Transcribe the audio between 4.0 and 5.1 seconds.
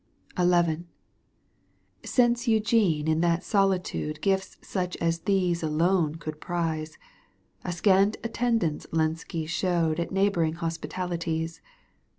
Gifts such